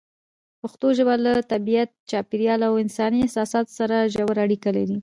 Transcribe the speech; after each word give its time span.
پښتو 0.61 0.87
ژبه 0.97 1.15
له 1.25 1.33
طبیعت، 1.51 1.89
چاپېریال 2.09 2.61
او 2.67 2.73
انساني 2.83 3.19
احساساتو 3.21 3.71
سره 3.79 4.09
ژوره 4.13 4.41
اړیکه 4.45 4.69
لري. 4.77 4.97